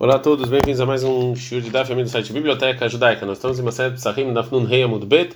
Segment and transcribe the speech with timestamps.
[0.00, 3.26] Olá a todos, bem-vindos a mais um show de Daf, do site Biblioteca Judaica.
[3.26, 5.34] Nós estamos em Maset Psachim Daf Nun Rei Amud Bet,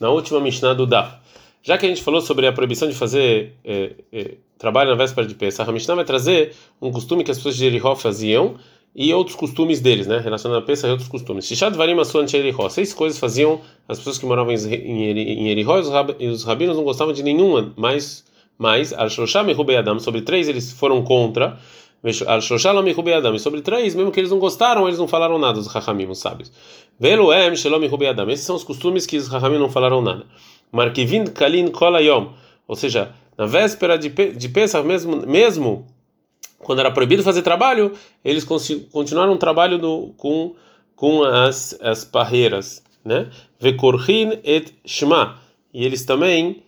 [0.00, 1.16] na última Mishnah do Daf.
[1.62, 5.26] Já que a gente falou sobre a proibição de fazer é, é, trabalho na véspera
[5.26, 8.54] de Pesach, a Mishnah vai trazer um costume que as pessoas de Jericó faziam
[8.96, 11.44] e outros costumes deles, né, relacionados a Pesach e outros costumes.
[11.44, 15.82] Shishad Varim Asuan Jericó, seis coisas faziam as pessoas que moravam em Jericó
[16.18, 18.24] e os rabinos não gostavam de nenhuma, mas,
[18.56, 21.58] mas Al-Shosham e Adam, sobre três eles foram contra
[23.40, 26.52] sobre três, mesmo que eles não gostaram, eles não falaram nada, os Rahamim, os sábios.
[28.08, 28.30] Adam.
[28.30, 30.24] Esses são os costumes que os Rahamim não falaram nada.
[30.72, 32.32] Markivin Kalin Kolayom.
[32.66, 35.86] Ou seja, na véspera de, de Pesach, mesmo, mesmo
[36.58, 37.92] quando era proibido fazer trabalho,
[38.24, 40.54] eles continuaram o trabalho do, com,
[40.94, 42.82] com as, as parreiras.
[43.04, 43.28] Né?
[43.58, 45.38] Vekorhin et Shema.
[45.72, 46.62] E eles também.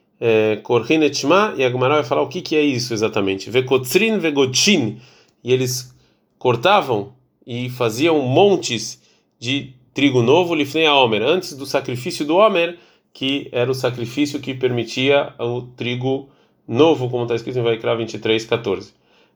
[0.62, 1.55] Korhin et Shema.
[1.57, 3.51] E a Gemara vai falar o que, que é isso exatamente.
[3.51, 5.01] Vekotzrin Vegotin
[5.43, 5.95] e eles
[6.39, 7.12] cortavam
[7.47, 9.01] e faziam montes
[9.39, 12.79] de trigo novo lifnei a Homer, antes do sacrifício do Homer,
[13.13, 16.29] que era o sacrifício que permitia o trigo
[16.66, 18.93] novo, como está escrito em Vaikra 23, 14.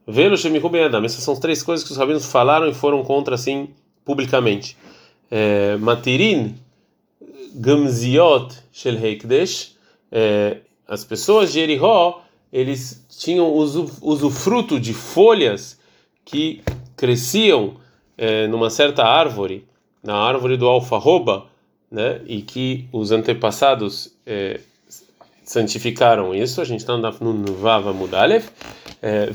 [0.07, 1.05] Velo Shemihu Ben Adam.
[1.05, 3.71] Essas são três coisas que os rabinos falaram e foram contra assim
[4.05, 4.77] publicamente.
[5.31, 6.55] É, Matirin
[7.55, 9.77] Gamziot Shel Heikdesh.
[10.13, 15.79] É, as pessoas de Erihó, eles tinham usufruto de folhas
[16.25, 16.63] que
[16.97, 17.75] cresciam
[18.17, 19.67] é, numa certa árvore,
[20.03, 21.47] na árvore do alfarroba,
[21.91, 24.61] né, e que os antepassados é,
[25.45, 26.61] santificaram isso.
[26.61, 28.47] A gente está no Vava Mudalev.
[29.01, 29.27] É,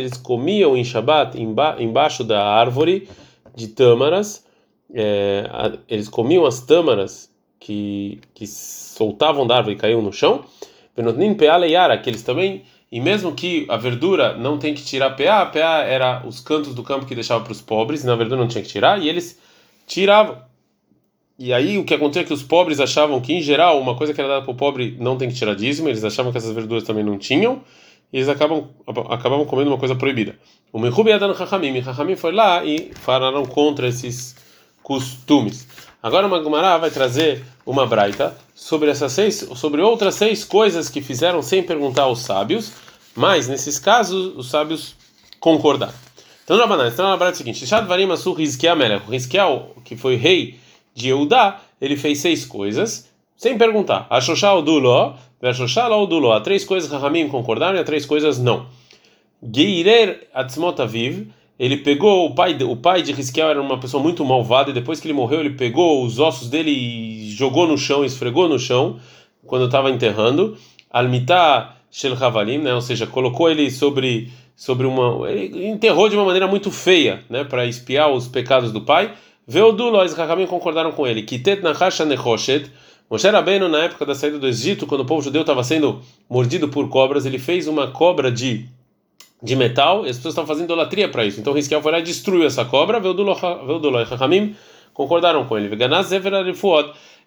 [0.00, 1.38] eles comiam em Shabat
[1.78, 3.08] embaixo da árvore
[3.54, 4.44] de tâmaras.
[4.92, 5.44] É,
[5.88, 10.44] eles comiam as tâmaras que, que soltavam da árvore e caíam no chão.
[11.98, 16.26] que eles também e mesmo que a verdura não tem que tirar PA, PA era
[16.26, 18.70] os cantos do campo que deixava para os pobres, e na verdura não tinha que
[18.70, 19.38] tirar, e eles
[19.86, 20.38] tiravam.
[21.38, 24.12] E aí o que acontecia é que os pobres achavam que, em geral, uma coisa
[24.12, 26.52] que era dada para o pobre não tem que tirar dízimo, eles achavam que essas
[26.52, 27.62] verduras também não tinham,
[28.12, 30.36] e eles acabam, acabavam comendo uma coisa proibida.
[30.72, 34.34] O Mehubi Adan Chachamim, Chachamim foi lá e falaram contra esses
[34.82, 35.68] costumes.
[36.02, 41.00] Agora o Magmará vai trazer uma braita sobre essas seis, sobre outras seis coisas que
[41.00, 42.72] fizeram sem perguntar aos sábios,
[43.14, 44.96] mas nesses casos os sábios
[45.38, 45.94] concordaram.
[46.42, 49.04] Então, na banana, então é o seguinte: Shad Varim Asur Melech,
[49.84, 50.58] que foi rei
[50.92, 54.08] de Eudá, ele fez seis coisas sem perguntar.
[54.10, 58.66] Ashoshá Odulo, Veshoshá Odulo, há três coisas Rahamim concordaram e há três coisas não.
[59.40, 61.28] Geirer Atzmot Aviv,
[61.60, 64.98] ele pegou o pai, o pai de Risquiel era uma pessoa muito malvada e depois
[64.98, 68.98] que ele morreu ele pegou os ossos dele e jogou no chão, esfregou no chão
[69.46, 70.56] quando estava enterrando.
[70.90, 72.74] Almitá Shel Havalim, né?
[72.74, 77.44] Ou seja, colocou ele sobre sobre uma ele enterrou de uma maneira muito feia, né,
[77.44, 79.12] para espiar os pecados do pai.
[79.46, 81.22] Veodulo os Hakamim concordaram com ele.
[81.22, 82.68] Kitet Nachasha Nechoshet
[83.08, 86.68] Moshe Rabbeinu, na época da saída do Egito, quando o povo judeu estava sendo mordido
[86.68, 88.68] por cobras, ele fez uma cobra de
[89.40, 91.38] de metal, e as pessoas estão fazendo idolatria para isso.
[91.38, 94.56] Então Risquiel foi lá e destruiu essa cobra, Veuduloi Chachamim
[94.92, 95.68] concordaram com ele.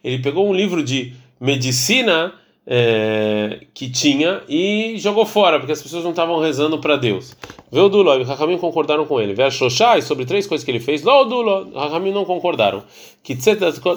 [0.04, 2.34] Ele pegou um livro de medicina
[2.66, 7.36] é, que tinha e jogou fora, porque as pessoas não estavam rezando para Deus.
[7.72, 9.34] Veuduloi e Chachamim concordaram com ele.
[9.34, 12.84] Veshoshai, sobre três coisas que ele fez, Lodulo, Chachamim não concordaram.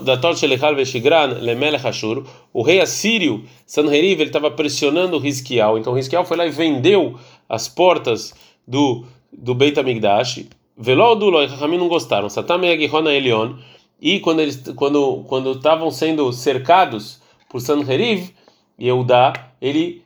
[0.04, 0.16] Da
[2.52, 7.68] o rei assírio Sanheriv, ele estava pressionando Risquiel, então Risquiel foi lá e vendeu as
[7.68, 8.34] portas
[8.66, 9.04] do
[9.36, 12.28] do Beit Hamikdash, Veló Loi, Rahamim não gostaram.
[12.28, 13.54] Satam e Elion,
[14.00, 18.30] e quando eles quando quando estavam sendo cercados por Sanheriv,
[18.80, 20.02] Yehudá, ele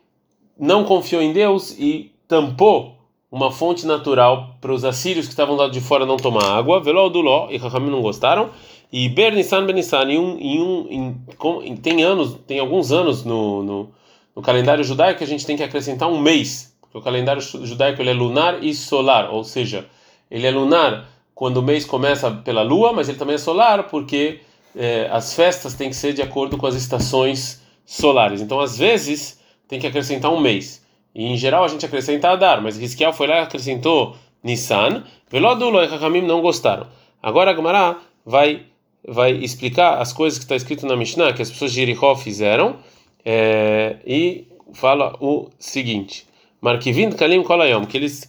[0.59, 2.97] não confiou em Deus e tampou
[3.31, 6.81] uma fonte natural para os assírios que estavam lá de fora não tomar água.
[6.81, 8.50] Veló do Ló, e Rahamim não gostaram.
[8.91, 13.91] E Bernissan Benissan, em um, em um em, tem anos, tem alguns anos no, no,
[14.34, 18.00] no calendário judaico que a gente tem que acrescentar um mês porque o calendário judaico
[18.00, 19.87] ele é lunar e solar, ou seja,
[20.31, 21.06] ele é lunar
[21.38, 24.40] quando o mês começa pela lua, mas ele também é solar porque
[24.75, 28.40] é, as festas têm que ser de acordo com as estações solares.
[28.40, 29.38] Então, às vezes,
[29.69, 30.85] tem que acrescentar um mês.
[31.14, 35.05] E em geral a gente acrescenta Adar, mas Risquiel foi lá e acrescentou Nissan.
[35.31, 36.88] Velodulo e Hakamim não gostaram.
[37.23, 38.64] Agora a Gemara vai
[39.06, 42.79] vai explicar as coisas que está escrito na Mishnah que as pessoas de Jericó fizeram
[43.25, 46.26] é, e fala o seguinte.
[46.61, 48.29] Markivin Kalim Kolayom, que eles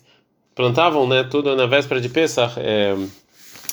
[0.60, 2.94] plantavam, né, tudo na véspera de Pesach, é,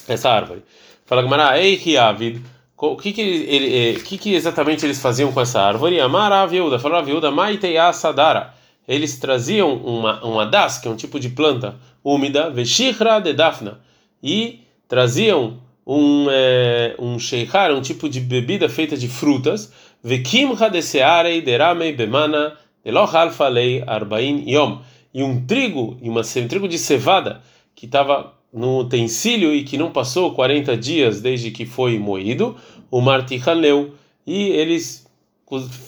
[0.07, 0.63] essa árvore.
[1.05, 2.41] Fala Gamara, ei Riavid,
[2.77, 5.99] o que que, ele, que que exatamente eles faziam com essa árvore?
[5.99, 8.55] Amar a viúda, falou a viúda, Maitei Sadara.
[8.87, 11.75] Eles traziam uma, uma das, que é um tipo de planta,
[12.05, 13.81] úmida, veshihra de dafna,
[14.23, 19.73] e traziam um é, um sheikar, um tipo de bebida feita de frutas,
[20.05, 24.79] vekimha de searei deramei bemana elohal falei arbain yom,
[25.17, 27.41] e um trigo, e uma, um trigo de cevada
[27.75, 32.55] que estava no utensílio e que não passou 40 dias desde que foi moído,
[32.91, 33.95] o martichaneu,
[34.27, 35.11] e eles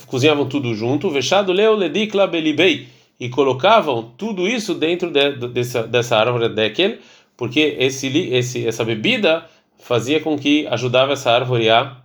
[0.07, 2.89] cozinhavam tudo junto, vexado leu ledikla belibei,
[3.21, 6.97] e colocavam tudo isso dentro de, dessa, dessa árvore dekel,
[7.37, 9.45] porque esse, esse, essa bebida
[9.79, 11.99] fazia com que ajudava essa árvore a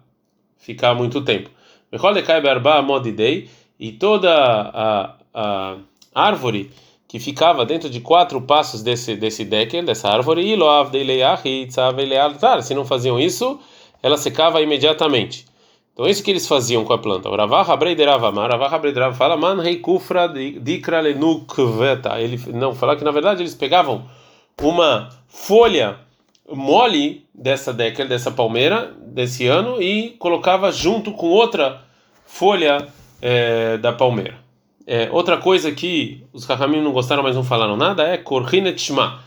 [0.58, 1.50] ficar muito tempo.
[3.80, 5.78] E toda a, a
[6.14, 6.70] árvore
[7.14, 10.58] que ficava dentro de quatro passos desse desse dekel, dessa árvore,
[12.64, 13.60] se não faziam isso,
[14.02, 15.46] ela secava imediatamente.
[15.94, 17.30] Então, isso que eles faziam com a planta.
[19.14, 21.08] Fala, man rei kufra dikra.
[21.08, 24.06] Ele não, fala que na verdade eles pegavam
[24.60, 26.00] uma folha
[26.52, 31.84] mole dessa década, dessa palmeira, desse ano, e colocava junto com outra
[32.26, 32.88] folha
[33.22, 34.43] é, da palmeira.
[34.86, 39.24] É, outra coisa que os Kahamim não gostaram, mas não falaram nada, é Korhinet Shma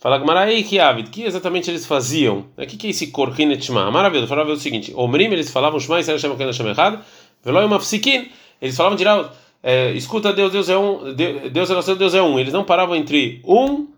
[0.00, 0.18] Fala
[0.62, 2.46] que Avid, que exatamente eles faziam?
[2.56, 3.90] O que, que é esse Korhinet Shema?
[3.90, 7.00] Maravilha, falava o seguinte: Omrim, eles falavam Shema, Israel Shem, Ken Hashem Echad,
[7.44, 8.30] Veloy Mafsikin,
[8.62, 9.30] eles falavam direto,
[9.62, 12.38] é, escuta Deus, Deus é um, Deus é nosso Deus é um.
[12.38, 13.88] Eles não paravam entre um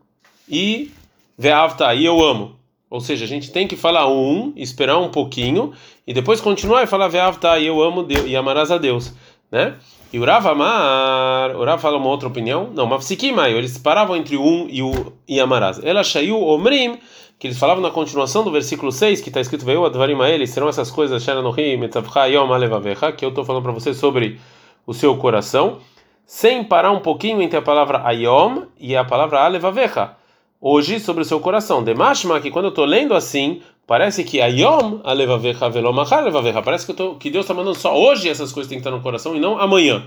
[0.48, 0.90] e
[1.38, 2.56] Veavta, e eu amo.
[2.90, 5.72] Ou seja, a gente tem que falar um, esperar um pouquinho
[6.04, 9.14] e depois continuar e falar Veavta, e eu amo Deus, e amarás a Deus,
[9.52, 9.74] né?
[10.12, 12.70] E o Rav Amar, o Rav fala uma outra opinião.
[12.74, 15.80] Não, Mafsikimayo, eles paravam entre um e o Yamaraz.
[15.84, 16.98] Ela Shayu Omrim,
[17.38, 20.68] que eles falavam na continuação do versículo 6, que está escrito Veio Advarim eles serão
[20.68, 21.30] essas coisas, que
[23.24, 24.40] eu estou falando para você sobre
[24.86, 25.78] o seu coração,
[26.26, 30.16] sem parar um pouquinho entre a palavra Ayom e a palavra Alevavecha.
[30.64, 31.82] Hoje, sobre o seu coração.
[31.82, 36.62] Demashma, que quando eu estou lendo assim, Parece que Ayom alevavecha velomachar alevavecha.
[36.62, 39.02] Parece que, tô, que Deus está mandando só hoje essas coisas tem que estar no
[39.02, 40.04] coração e não amanhã.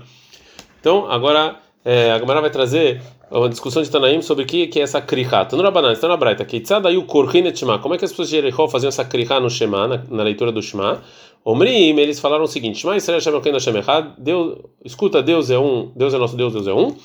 [0.80, 4.80] Então, agora é, a Gamara vai trazer uma discussão de Tanaim sobre o que, que
[4.80, 5.42] é essa kriha.
[5.42, 6.44] Então, no Rabanan, está na Braita.
[6.44, 7.78] Keitzadayu korhinet shema.
[7.78, 10.50] Como é que as pessoas de Jericó faziam essa kriha no Shema, na, na, leitura
[10.50, 11.02] do Shema?
[11.44, 14.14] Omrim, eles falaram o seguinte: Shema Israel Shem Elokeinu Hashem Echad.
[14.16, 16.96] Deus, escuta, Deus é um, Deus é nosso Deus, Deus é um.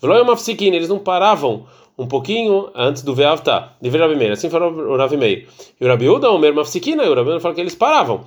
[0.00, 1.66] Veloy Mafsikin, eles não paravam
[1.98, 4.30] um pouquinho antes do Veavta, de Rabi Meir.
[4.30, 5.48] Assim falou o Rabi Meir.
[5.80, 8.24] E o Rabi Uda, Omer Mafsikina, e o Rabi Uda falou que eles paravam.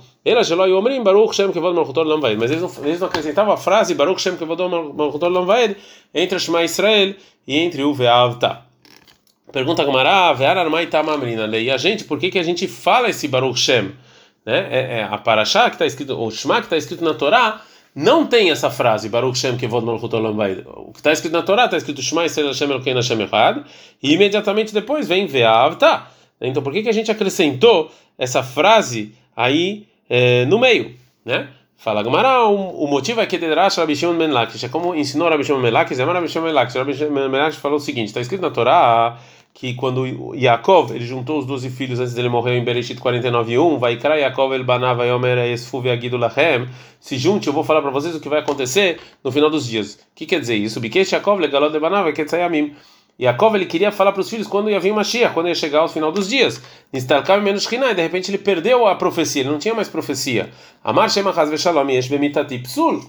[2.20, 2.36] Shem.
[2.36, 4.60] Mas eles não, eles não acrescentavam a frase Baruch Shem Kevod
[4.94, 5.76] Malchutor Lamvaed
[6.14, 7.14] entre o Shema Israel
[7.48, 8.60] e entre o Veavta.
[9.50, 11.46] Pergunta a Gamara, Vear Armai Tamamrina.
[11.56, 13.92] E a gente, por que, que a gente fala esse Baruch Shem?
[14.44, 14.68] Né?
[14.70, 17.62] É, é a Parashá que está escrito, o Shema que está escrito na Torá,
[17.94, 20.36] não tem essa frase, Baruch Shem Kevod Malchut Olam.
[20.76, 23.64] O que está escrito na Torá está escrito Shema Yisrael Hashem Elokein Hashem Echad,
[24.02, 26.10] e imediatamente depois vem Ve'av tá.
[26.40, 30.94] Então por que, que a gente acrescentou essa frase aí é, no meio,
[31.24, 31.48] né?
[31.76, 35.28] Fala Gamara, o, o motivo é que Dedrash Rabi Shimon Ben Lakish, é como ensinou
[35.28, 36.76] Rabi Shimon Ben Lakish, é Rabi Shimon Ben Lakish.
[36.76, 39.18] Rabi Shimon Ben Lakish falou o seguinte, está escrito na Torá
[39.54, 43.96] que quando Yaakov ele juntou os 12 filhos antes dele morrer em Bereshit 49:1, vai
[43.96, 46.66] crer Yaakov el banava yomer esfuv agidu lachem,
[46.98, 49.94] se junte, eu vou falar para vocês o que vai acontecer no final dos dias.
[49.94, 50.80] O que quer dizer isso?
[50.80, 52.74] Bikesh Yaakov legalot de banava ketzayamim.
[53.20, 55.88] Yaakov ele queria falar para os filhos quando ia vir Mashiach, quando ia chegar ao
[55.88, 56.62] final dos dias.
[56.92, 60.50] Instalkam menos e de repente ele perdeu a profecia, ele não tinha mais profecia.
[60.82, 63.00] Amar shema chaz veshalom yesh bemitati psul.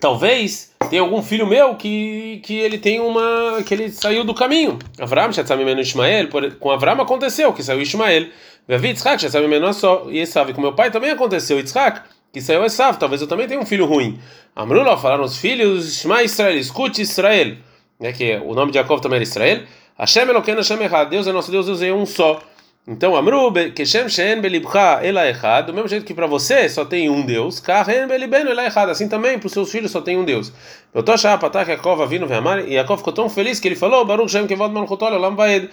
[0.00, 4.78] Talvez tem algum filho meu que, que ele tem uma que ele saiu do caminho.
[4.98, 8.26] Avram Shatzamimenu Ismael, com Avram aconteceu que saiu Ismael.
[8.66, 12.00] Davi Yitzhak Shatzamimenu só e Esav, com meu pai também aconteceu Yitzhak,
[12.32, 14.18] que saiu Esav, talvez eu também tenha um filho ruim.
[14.56, 17.56] Amrullah falaram os filhos Shema Israel, escute Israel,
[18.00, 19.62] né, que o nome de Jacob também era Israel.
[19.98, 20.78] Hashem Elokeinu Hashem
[21.10, 22.40] Deus é nosso Deus, Deus é um só.
[22.86, 27.08] Então, Amru, Keshem Shen Belibcha Ela Echad, do mesmo jeito que para você só tem
[27.08, 30.24] um Deus, Kahen Belibeno Ela Echad, assim também para os seus filhos só tem um
[30.24, 30.52] Deus.
[30.92, 34.04] Eu tô achando Patak Yaakov vindo Veamar, e Yaakov ficou tão feliz que ele falou,
[34.04, 35.70] Baruch Shem Kevod Malchutol Olam Vaed.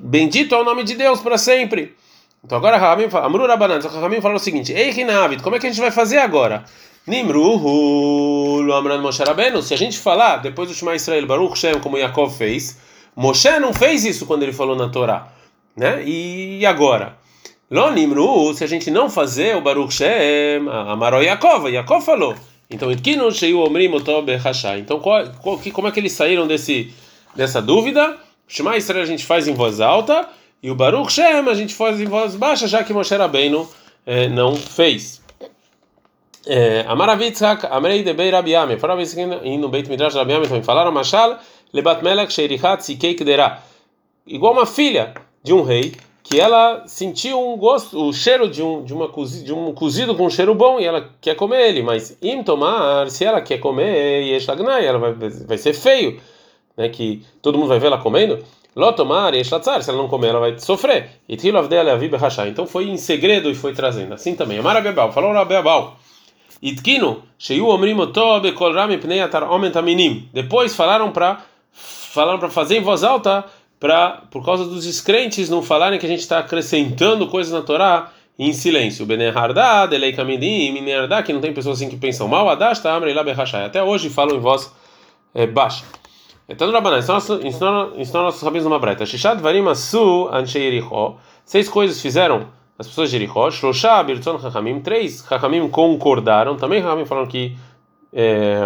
[0.00, 1.94] Bendito é o nome de Deus para sempre.
[2.42, 5.70] Então agora fala, Amru Rabanan, Ramim falou o seguinte: Ei Rinavid, como é que a
[5.70, 6.64] gente vai fazer agora?
[7.06, 11.98] Nimruhu Amran Moshe Rabenu, se a gente falar depois do Shema Israel Baruch Shem como
[11.98, 12.78] Yaakov fez,
[13.14, 15.33] Moshe não fez isso quando ele falou na Torá
[15.76, 16.02] né?
[16.04, 17.16] E agora?
[17.70, 22.34] Lonimru, se a gente não fazer o Baruch Shem, Amaró Yaakov, Yaakov falou.
[22.70, 24.80] Então, Itkinu Sheiu Omrim Otobe Hashai.
[24.80, 26.92] Então, qual, qual, como é que eles saíram desse,
[27.34, 28.16] dessa dúvida?
[28.46, 30.28] Shema Israel a gente faz em voz alta
[30.62, 33.68] e o Baruch Shem a gente faz em voz baixa, já que Moshe Rabbeinu
[34.06, 35.22] eh, não fez.
[36.86, 38.76] Amaravitzak, Amrei de Bei Rabi Yame.
[38.78, 39.16] Falaram isso
[39.58, 40.62] no Beit Midrash Rabi Yame também.
[40.62, 41.38] Falaram Mashal
[41.72, 43.62] lebat melech sheirichat sikei kderá.
[44.26, 45.14] Igual uma filha
[45.44, 49.06] de um rei que ela sentiu um gosto, o cheiro de um de uma
[49.44, 53.10] de um cozido com um cheiro bom e ela quer comer ele, mas im tomar,
[53.10, 56.18] se ela quer comer yeshlagnai, ela vai vai ser feio,
[56.74, 58.42] né, que todo mundo vai ver ela comendo.
[58.74, 61.10] Lotomar yeshlatzar, se ela não comer ela vai sofrer.
[61.28, 62.48] E tilov dela avi berachá.
[62.48, 64.12] Então foi em segredo e foi trazendo.
[64.12, 64.58] Assim também.
[64.58, 65.96] Amar Abebal, falou Abebal.
[66.60, 70.28] Itkinu, sheyu omrim oto bekol rami pnei atar omen taminim.
[70.32, 73.44] Depois falaram para falaram para fazer em voz alta
[74.30, 78.52] por causa dos descrentes não falarem que a gente está acrescentando coisas na Torá em
[78.52, 79.06] silêncio.
[79.06, 83.14] Benehardá, delei kamidim, minehardá, que não tem pessoas assim que pensam mal, adash tá amrei
[83.14, 83.24] lá
[83.64, 84.72] Até hoje falam em voz
[85.34, 85.84] é, baixa.
[86.48, 89.06] Então, Rabanan, ensinou nossos rabinos numa breta.
[89.06, 91.16] Shishad varim asu anshei Yericho.
[91.44, 92.48] Seis coisas fizeram
[92.78, 93.50] as pessoas de Yericho.
[93.50, 94.80] Shloshá birtzon hachamim.
[94.80, 96.56] Três hachamim concordaram.
[96.56, 97.56] Também hachamim falaram que
[98.12, 98.60] é,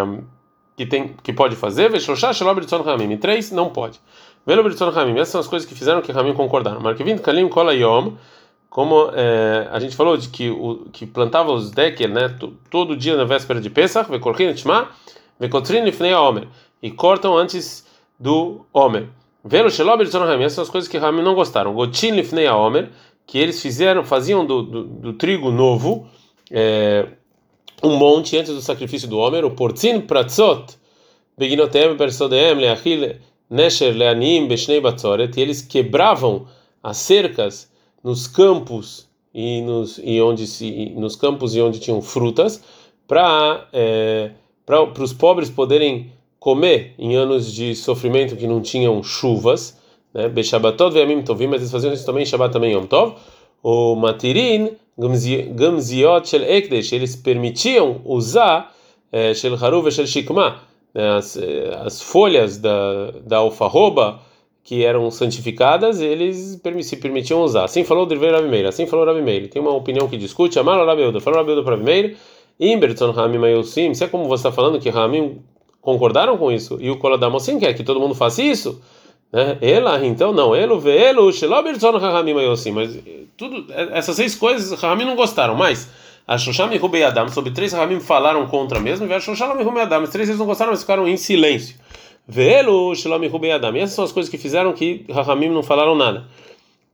[0.75, 1.97] que tem que pode fazer.
[2.01, 3.15] Shloshá shelo birtzon hachamim.
[3.15, 3.97] Três não pode.
[4.49, 5.13] Velo birtzon hachamim.
[5.13, 6.81] Essas são as coisas que fizeram que hachamim concordaram.
[6.81, 7.71] Markevin kalim kola.
[8.67, 12.35] Como é, a gente falou de que o que plantava os deker, né,
[12.71, 14.89] todo dia na véspera de Pesach, vekorchin etma,
[15.39, 16.47] vekotrin lifnei omer
[16.81, 17.85] e cortam antes
[18.19, 19.07] do Homer.
[19.45, 21.71] Velo Shelob Essas são as coisas que Ramim não gostaram.
[21.73, 22.89] Gotin Lifnei a Homer,
[23.27, 26.07] que eles fizeram, faziam do, do, do trigo novo
[26.49, 27.07] é,
[27.83, 29.45] um monte antes do sacrifício do Homer.
[29.45, 30.75] O Portzin Pratzot,
[31.37, 36.45] Beginotem Persodem, Leachil Nesher Leanim Beshnei Batzoret, e eles quebravam
[36.83, 37.69] as cercas
[38.03, 42.63] nos campos e nos e onde se nos campos e onde tinham frutas
[43.07, 44.31] para é,
[44.65, 49.77] para os pobres poderem comer em anos de sofrimento que não tinham chuvas,
[50.13, 50.29] né?
[50.29, 53.15] Beshabatot ve'amim tovim, mas eles faziam isso também em Shabbat também Yom Tov.
[53.61, 58.73] O matirin gamziot shel ekdesh, eles permitiam usar
[59.11, 60.68] eh, shel haruv e shel shikma?
[60.93, 64.19] As, eh, as folhas da da alfarroba
[64.63, 67.63] que eram santificadas, eles se permitiam usar.
[67.63, 69.49] Assim falou o Driver Rabi Meir, assim falou Rabi Meir.
[69.49, 72.17] Tem uma opinião que discute, Amar Rabi Yehuda, falou Rabi Yehuda para Rabi Meir,
[72.59, 75.41] Imberton Hamim Ayosim, se é como você está falando que Hamim
[75.81, 76.77] concordaram com isso.
[76.79, 78.81] E o Koladamossim quer que todo mundo faça isso.
[79.31, 79.57] Né?
[79.61, 80.53] Ela, então, não.
[80.53, 82.71] Elo, velo, shelobertzon rahamim ayosim.
[82.71, 82.99] Mas
[83.37, 85.55] tudo, essas seis coisas, rahamim não gostaram.
[85.55, 85.89] Mas
[86.31, 89.07] a Shosham e Rubei Adam, sobre três rahamim falaram contra mesmo.
[89.07, 91.75] E a Shosham e Rubei Adam, três eles não gostaram, mas ficaram em silêncio.
[92.27, 93.75] Velo, shalom e Rubei Adam.
[93.75, 96.27] E essas são as coisas que fizeram que rahamim não falaram nada.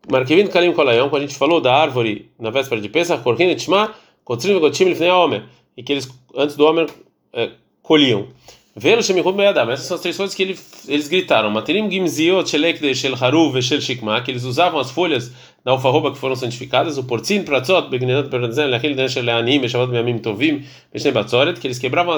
[0.10, 3.94] Markevin Kalim Kolayão, quando a gente falou da árvore na véspera de Pesach, Korkin Etshma,
[4.24, 5.44] Kotrim Gotim Lifnei Homer.
[5.76, 6.88] E que eles, antes do Homer,
[7.34, 7.50] é,
[7.84, 8.28] colhiam.
[8.74, 9.70] Velo Shemihud Me'adam.
[9.70, 11.50] Essas são as três coisas que ele, eles gritaram.
[11.50, 15.34] Materim Gimziot Shelek Shel Haruv Shel Shikma, que eles usavam as folhas
[15.66, 19.92] da alfarroba que foram santificadas, o Portzin Pratzot, Begnenot Pernazen, Lachil Den Shel Leanim, Meshavat
[19.92, 22.16] Meamim Tovim, Meshne Batzoret, que eles quebravam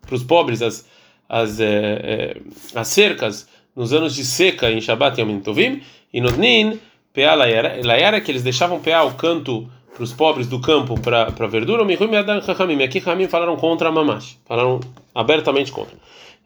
[0.00, 0.88] para os pobres as,
[1.28, 2.38] as, é,
[2.74, 6.80] as cercas nos anos de seca em Shabbat e Yamim Tovim, e Nodnin,
[7.12, 11.46] Pea Layara, que eles deixavam pear o canto para os pobres do campo para para
[11.46, 12.82] verdura, o Mihum Yadan Chachamim.
[12.82, 14.80] Aqui Chachamim falaram contra a Mamash, falaram
[15.14, 15.96] abertamente contra.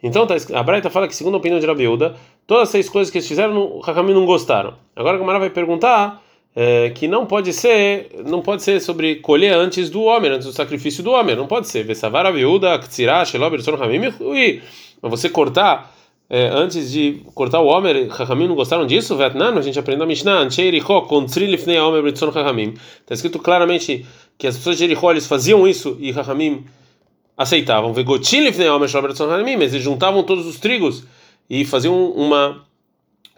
[0.03, 2.17] Então tá, a Braita fala que, segundo a opinião de Rabiuda,
[2.47, 4.75] todas as seis coisas que eles fizeram, o Chachamim não gostaram.
[4.97, 6.23] Agora a Gamara vai perguntar
[6.55, 10.53] é, que não pode ser, não pode ser sobre colher antes do homem, antes do
[10.53, 11.85] sacrifício do homem, não pode ser.
[11.85, 13.57] Vesavar Rabiuda, Ktsirah, Shelob,
[15.03, 15.95] mas você cortar
[16.33, 19.17] é, antes de cortar o Homer, Chachamim não gostaram disso?
[19.17, 22.75] Vietnã, a gente aprendeu a Mishnah, Ancheiricho, Kontrilifnei Homer, Britson Chachamim.
[23.01, 24.07] Está escrito claramente
[24.39, 26.65] que as pessoas de Jericho eles faziam isso e Chachamim
[27.37, 27.93] aceitavam.
[27.93, 31.03] Vegotilifnei Homer, Britson Chachamim, eles juntavam todos os trigos
[31.49, 32.65] e faziam uma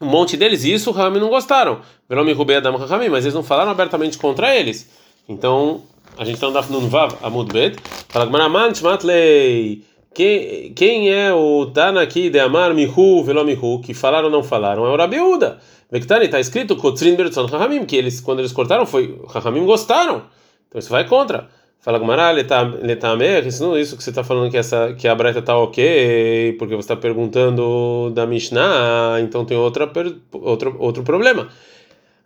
[0.00, 1.80] um monte deles, e isso Chachamim não gostaram.
[2.08, 4.90] Velomi Rubei Adam Chachamim, mas eles não falaram abertamente contra eles.
[5.28, 5.82] Então,
[6.18, 7.76] a gente está no Daf Vav, Amud Bet,
[8.08, 9.82] fala Gmaraman, Shmatlei.
[10.14, 14.84] Quem, é o Tana aqui de Amar Mihu Velomihu, que falaram ou não falaram?
[14.84, 15.58] É o Rabiuda.
[15.90, 20.22] Vektani está escrito Kotrin Bertzon Rahamim, que eles, quando eles cortaram, foi Rahamim gostaram.
[20.68, 21.48] Então isso vai contra.
[21.82, 25.58] Fala Gumará, Letamer, isso, isso que você está falando que, essa, que a Breta está
[25.58, 29.90] ok, porque você está perguntando da Mishnah, então tem outra,
[30.30, 31.48] outro, outro problema.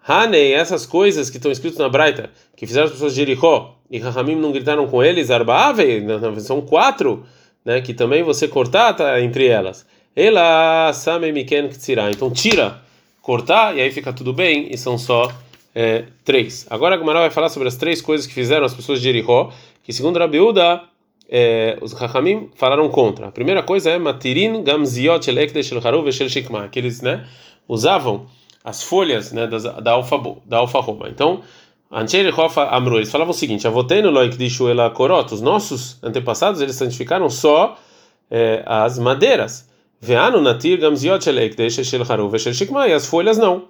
[0.06, 3.98] Hanei, essas coisas que estão escritas na Braita, que fizeram as pessoas de Jericó, e
[3.98, 6.04] Rahamim não gritaram com eles, Arbaave,
[6.40, 7.24] são quatro
[7.64, 9.86] né, que também você cortar tá, entre elas.
[10.14, 12.10] Ela same miken ktsira.
[12.10, 12.82] Então tira,
[13.22, 15.32] cortar e aí fica tudo bem e são só
[15.76, 16.66] é, três.
[16.70, 19.52] Agora a Gemara vai falar sobre as três coisas que fizeram as pessoas de Jericó,
[19.84, 20.80] que segundo Rabiuda,
[21.28, 23.28] é, os Hachamim falaram contra.
[23.28, 27.26] A primeira coisa é matirin gamziot el shel shikma, que eles, né,
[27.68, 28.26] usavam
[28.64, 30.16] as folhas, né, das, da alfa
[30.46, 31.10] da alfarroba.
[31.10, 31.42] Então
[31.90, 35.32] Amru, eles falavam o seguinte: Avotenu loik dishu ela korot.
[35.34, 37.76] Os nossos antepassados eles santificaram só
[38.30, 39.68] é, as madeiras.
[40.00, 43.64] Veano natir gamziot shel ekdesh shel shikma, e as folhas não.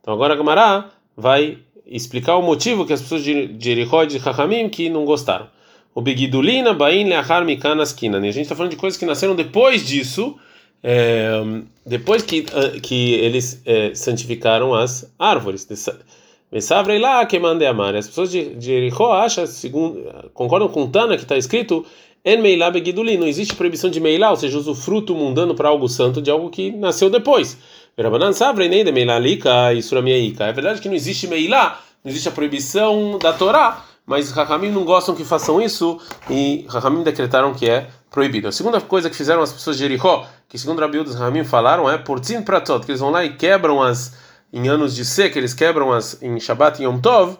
[0.00, 4.20] Então agora a Gemara vai explicar o motivo que as pessoas de Jericó e de
[4.20, 5.48] Chachamim que não gostaram.
[5.92, 8.24] O Begidulina Bain Leachar Mikanas Kinan.
[8.24, 10.36] E a gente está falando de coisas que nasceram depois disso,
[10.80, 11.42] é,
[11.84, 15.66] depois que, ah, que eles é, santificaram as árvores.
[16.52, 17.96] Mesavrei lá que mande amar.
[17.96, 21.84] As pessoas de, Jericó acham, segundo, concordam com Tana que está escrito
[22.24, 23.18] En Meilá Begiduli.
[23.18, 26.30] Não existe proibição de Meilá, ou seja, usa o fruto mundano para algo santo de
[26.30, 27.58] algo que nasceu depois.
[28.02, 30.44] Rabanan Savrei nem de Meilá Lika e Suramiaika.
[30.44, 34.84] É verdade que não existe Meilá, não existe a proibição da Torá mas Rahamim não
[34.84, 36.00] gostam que façam isso
[36.30, 38.48] e Rahamim decretaram que é proibido.
[38.48, 41.90] A segunda coisa que fizeram as pessoas de Jericó, que segundo Rabi dos Rahamim falaram,
[41.90, 44.16] é por Tzin Pratot, que eles vão lá e quebram as,
[44.50, 47.36] em anos de seca, eles quebram as, em Shabbat e Yom Tov,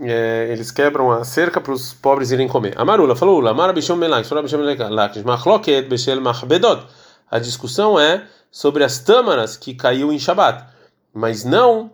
[0.00, 2.74] é, eles quebram a cerca para os pobres irem comer.
[2.76, 6.82] Amarula falou, Lamara Bishom Melak, Bishom Melak, Machloket Beshel Machbedot.
[7.30, 10.64] A discussão é sobre as tâmaras que caiu em Shabbat,
[11.12, 11.90] mas não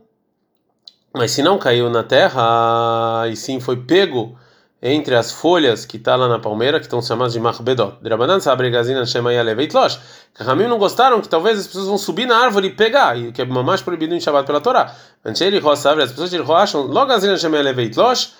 [1.16, 4.37] mas se não caiu na terra, e sim foi pego
[4.82, 7.94] entre as folhas que está lá na palmeira, que estão chamadas de Machbedot.
[8.02, 9.99] Drabanan sabe gazina chama Yaleveitlosh.
[10.34, 13.40] Ramim não gostaram que talvez as pessoas vão subir na árvore e pegar, e que
[13.40, 14.94] é mais proibido em Shabbat pela Torá.
[15.25, 18.34] Ancheri sabe, as pessoas de Ro acham, logo chama Yaleveitlosh,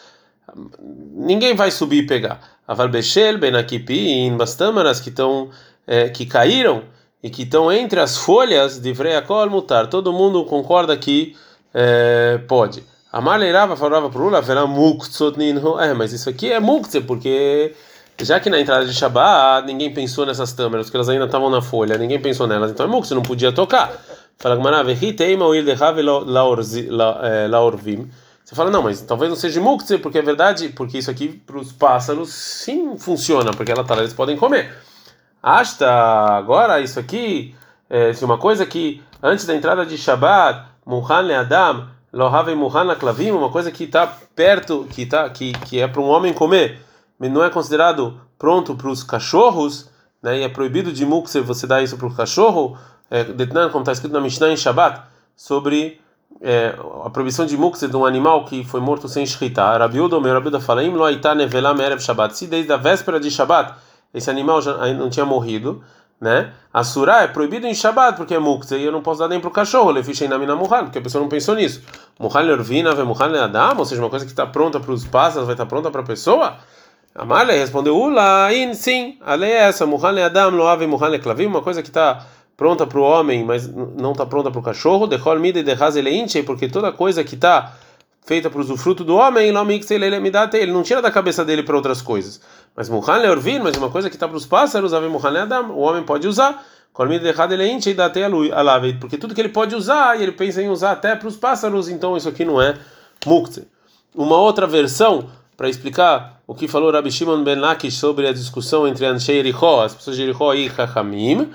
[1.14, 2.40] ninguém vai subir e pegar.
[2.66, 5.49] Aval Beshel, Benakipin, Bastamaras que estão
[5.87, 6.83] é, que caíram
[7.25, 9.87] e que estão entre as folhas de Vreakol Mutar.
[9.87, 11.35] Todo mundo concorda que
[11.73, 12.85] é, pode.
[13.11, 14.45] A Marleirava falava para o Lula,
[15.81, 17.75] é, mas isso aqui é muktzeh, porque
[18.21, 21.62] já que na entrada de Shabbat ninguém pensou nessas tâmaras, porque elas ainda estavam na
[21.62, 23.90] folha, ninguém pensou nelas, então é muktzeh, não podia tocar.
[24.38, 24.57] Fala
[27.49, 28.11] laorvim.
[28.45, 31.57] Você fala, não, mas talvez não seja muktzeh, porque é verdade, porque isso aqui para
[31.57, 34.75] os pássaros sim funciona, porque ela tá eles podem comer.
[35.46, 35.90] Asta,
[36.38, 37.54] agora isso aqui,
[37.90, 43.50] é, uma coisa que antes da entrada de Shabbat Muhan Adam, Lohave Muhan Klavim, uma
[43.50, 46.80] coisa que está perto, que, tá, que, que é para um homem comer,
[47.18, 49.90] mas não é considerado pronto para os cachorros,
[50.22, 52.78] né, e é proibido de mukse você dar isso para o cachorro,
[53.11, 53.22] é,
[53.68, 55.02] como está escrito na Mishnah em Shabbat,
[55.37, 56.00] sobre
[56.40, 59.76] é, a proibição de mukse de um animal que foi morto sem shkita.
[59.76, 62.35] Rabiuda, meu Rabiuda fala, Im lo aita nevelam erev Shabbat.
[62.35, 63.74] Se desde a véspera de Shabbat
[64.14, 65.83] esse animal já não tinha morrido,
[66.20, 66.53] né?
[66.72, 69.40] A surá é proibido em Shabbat porque é muktzeh e eu não posso dar nem
[69.40, 71.83] para o cachorro, lefichei na mina muhan, porque a pessoa não pensou nisso.
[72.18, 75.46] Muhan lervina ve muhan adam, ou seja, uma coisa que está pronta para os pássaros
[75.46, 76.57] vai estar tá pronta para a pessoa?
[77.14, 81.46] Amalei respondeu, ula, in, sim, a lei é essa, muhan adam lo ave muhan klavim,
[81.46, 82.24] uma coisa que está
[82.57, 85.94] pronta para o homem, mas não está pronta para o cachorro, dechol mida e dehaz
[86.46, 87.74] porque toda coisa que está
[88.24, 92.40] feita para o usufruto do homem, ele não tira da cabeça dele para outras coisas.
[92.76, 96.64] Mas Muhan Leorvin, mas uma coisa que está para os pássaros, o homem pode usar.
[99.00, 101.88] Porque tudo que ele pode usar, e ele pensa em usar até para os pássaros,
[101.88, 102.76] então isso aqui não é
[103.26, 103.66] mukte.
[104.14, 108.87] Uma outra versão, para explicar o que falou Rabi Shimon Ben Lakish sobre a discussão
[108.87, 111.50] entre Anshei Yerikó, as pessoas de Yerikó e Chachamim,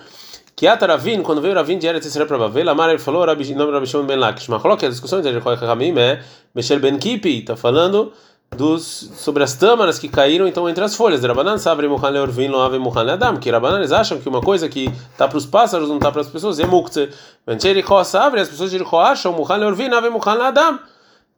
[0.56, 3.72] que Ataravin, quando veio Ravin de Eretz Israel para Bavel, Amar ele falou, Rabi, nome
[3.72, 6.22] Rabi Shimon Ben Lakish, mas que a discussão entre Yerikó e Chachamim é
[6.54, 8.12] Meshel Ben Kipi, está falando
[8.56, 11.24] dos sobre as tâmaras que caíram então entre as folhas.
[11.24, 14.92] Rabanan sabe Muhan Leorvin Loave Muhan Adam, que Rabanan eles acham que uma coisa que
[15.18, 17.10] tá para os pássaros não tá para as pessoas, é muktzeh.
[17.46, 20.80] Venchericho sabe, as pessoas de Jericho acham Muhan Leorvin Loave Muhan Adam.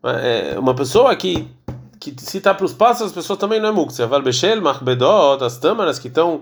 [0.04, 1.48] É, uma pessoa que
[2.00, 4.08] que se tá para os pássaros, as pessoas também não é muktzeh.
[4.08, 6.42] Val Beshel, Machbedot, as tâmaras que estão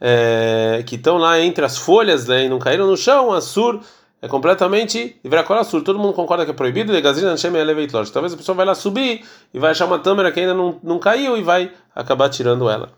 [0.00, 3.80] é, que estão lá entre as folhas né, e não caíram no chão, Assur
[4.22, 5.82] é completamente Ivrakorasur.
[5.82, 9.86] Todo mundo concorda que é proibido, talvez a pessoa vai lá subir e vai achar
[9.86, 12.90] uma tâmara que ainda não, não caiu e vai acabar tirando ela.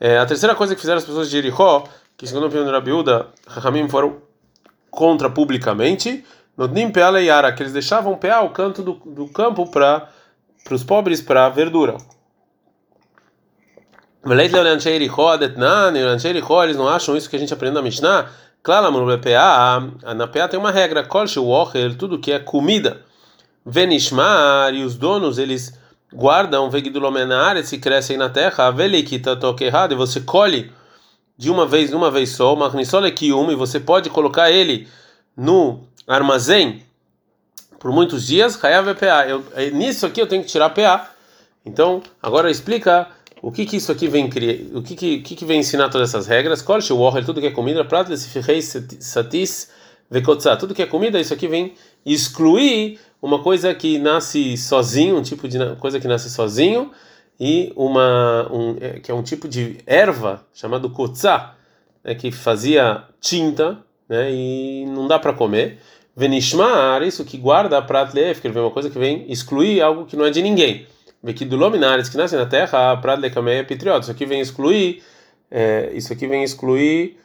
[0.00, 1.84] É, a terceira coisa que fizeram as pessoas de Jericó,
[2.16, 4.16] que segundo a opinião da Rabiúda, Rahamim foram
[4.90, 6.24] contra publicamente,
[6.56, 10.08] no Nimpeala e Yara, que eles deixavam pear o canto do, do campo para
[10.70, 11.96] os pobres para verdura.
[16.64, 18.30] Eles não acham isso que a gente aprende na Mishnah
[18.64, 21.38] Claro, no PA, na PA tem uma regra, kolche
[21.98, 23.02] tudo que é comida,
[23.62, 25.78] venishmar, e os donos, eles
[26.10, 30.72] guardam vegidulomenar, se crescem na terra, velikita toque errado, e você colhe
[31.36, 34.88] de uma vez, uma vez só, magnisole uma e você pode colocar ele
[35.36, 36.82] no armazém
[37.78, 39.26] por muitos dias, hayav PA.
[39.28, 41.10] Eu, nisso aqui eu tenho que tirar PA.
[41.66, 43.08] Então, agora explica
[43.48, 44.76] o que que isso aqui vem criar?
[44.76, 46.62] O que que, que que vem ensinar todas essas regras?
[46.62, 49.70] Kolche wohel, tudo que é comida, prato satis
[50.10, 55.22] vekotza, tudo que é comida, isso aqui vem excluir uma coisa que nasce sozinho, um
[55.22, 56.90] tipo de coisa que nasce sozinho
[57.40, 61.52] e uma um, é, que é um tipo de erva chamado kotza,
[62.04, 64.32] né, que fazia tinta né?
[64.32, 65.78] E não dá para comer.
[66.16, 70.06] Venishmar, isso que guarda prat lef, que ele vem uma coisa que vem excluir algo
[70.06, 70.86] que não é de ninguém.
[71.26, 73.00] Aqui do lominares que nasce na terra,
[73.48, 74.00] é pitriota.
[74.00, 75.02] Isso aqui vem excluir,
[75.50, 77.18] é, isso aqui vem excluir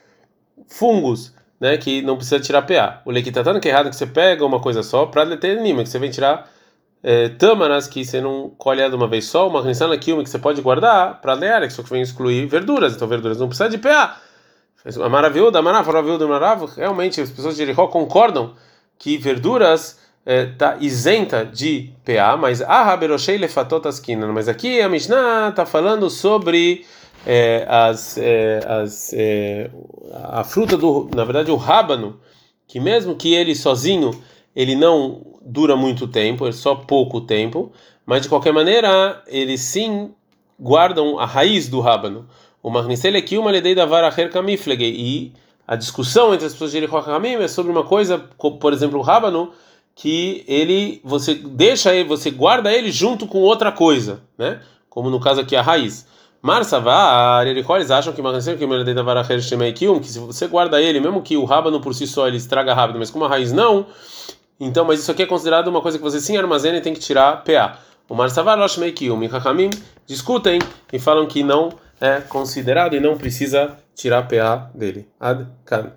[0.67, 1.77] fungos, né?
[1.77, 3.01] Que não precisa tirar PA.
[3.05, 5.99] O lequitatano que é errado que você pega uma coisa só, prat letenima, que você
[5.99, 6.49] vem tirar
[7.03, 10.29] é, tâmaras que você não colhe de uma vez só, uma criança aqui, uma que
[10.29, 13.77] você pode guardar para ler, que só vem excluir verduras, então verduras não precisa de
[13.77, 14.21] PA.
[15.03, 18.55] A maravilha, a maravilha, a maravilha, realmente as pessoas de Jericó concordam
[18.97, 24.27] que verduras está é, isenta de PA, mas a Haberoshei lefatotaskina.
[24.27, 26.85] Mas aqui a Mishnah está falando sobre
[27.25, 29.71] é, as, é, as, é,
[30.25, 32.19] a fruta do, na verdade, o rábano,
[32.67, 34.11] que mesmo que ele sozinho
[34.55, 37.71] ele não dura muito tempo, é só pouco tempo,
[38.05, 40.11] mas de qualquer maneira eles sim
[40.59, 42.27] guardam a raiz do rábano.
[42.61, 45.33] O Magnicel aqui uma lei da vara kamiflege e
[45.65, 48.17] a discussão entre as pessoas de Jericó é sobre uma coisa,
[48.59, 49.53] por exemplo, o rábano,
[50.01, 54.61] que ele você deixa ele, você guarda ele junto com outra coisa, né?
[54.89, 56.07] Como no caso aqui a raiz.
[56.41, 61.93] Marsavar, eles acham que que uma se você guarda ele, mesmo que o rábano por
[61.93, 63.87] si só ele estraga rápido, mas como a raiz não,
[64.57, 67.01] então, mas isso aqui é considerado uma coisa que você sim armazena e tem que
[67.01, 67.77] tirar PA.
[68.07, 69.69] O Marsavar Loshmeikiu, Mikhakamim
[70.07, 70.59] discutem
[70.93, 75.09] e falam que não é considerado e não precisa tirar PA dele.
[75.19, 75.91] Ad kan.